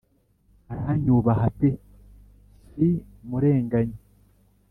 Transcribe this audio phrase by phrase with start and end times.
[0.75, 1.69] aranyubaha pe
[2.69, 2.87] si
[3.27, 3.99] murenganya